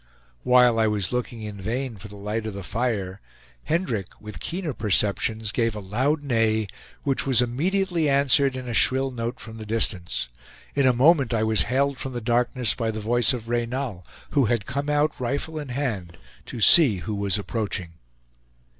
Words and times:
While 0.41 0.79
I 0.79 0.87
was 0.87 1.11
looking 1.11 1.43
in 1.43 1.61
vain 1.61 1.95
for 1.95 2.07
the 2.07 2.17
light 2.17 2.47
of 2.47 2.55
the 2.55 2.63
fire, 2.63 3.21
Hendrick, 3.65 4.07
with 4.19 4.39
keener 4.39 4.73
perceptions, 4.73 5.51
gave 5.51 5.75
a 5.75 5.79
loud 5.79 6.23
neigh, 6.23 6.65
which 7.03 7.27
was 7.27 7.39
immediately 7.39 8.09
answered 8.09 8.55
in 8.55 8.67
a 8.67 8.73
shrill 8.73 9.11
note 9.11 9.39
from 9.39 9.57
the 9.57 9.63
distance. 9.67 10.27
In 10.73 10.87
a 10.87 10.91
moment 10.91 11.35
I 11.35 11.43
was 11.43 11.61
hailed 11.69 11.99
from 11.99 12.13
the 12.13 12.19
darkness 12.19 12.73
by 12.73 12.89
the 12.89 12.99
voice 12.99 13.31
of 13.31 13.47
Reynal, 13.47 14.03
who 14.31 14.45
had 14.45 14.65
come 14.65 14.89
out, 14.89 15.11
rifle 15.19 15.59
in 15.59 15.69
hand, 15.69 16.17
to 16.47 16.59
see 16.59 16.95
who 17.05 17.13
was 17.13 17.37
approaching. 17.37 17.93